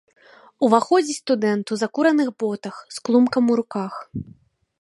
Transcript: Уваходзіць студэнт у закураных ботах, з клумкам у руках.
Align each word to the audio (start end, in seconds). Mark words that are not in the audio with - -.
Уваходзіць 0.67 1.17
студэнт 1.23 1.65
у 1.75 1.79
закураных 1.83 2.33
ботах, 2.45 2.75
з 2.97 3.07
клумкам 3.09 3.43
у 3.53 3.59
руках. 3.61 3.93